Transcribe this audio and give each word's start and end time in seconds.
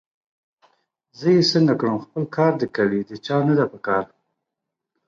زه 1.19 1.27
یې 1.35 1.41
څنګه 1.51 1.73
کړم! 1.79 1.97
خپل 2.05 2.23
کار 2.35 2.53
دي 2.59 2.67
کوي، 2.75 3.01
د 3.09 3.11
چا 3.25 3.37
نه 3.47 3.53
ده 3.59 3.65
پکار 3.71 4.05